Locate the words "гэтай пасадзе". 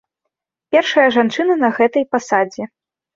1.77-2.67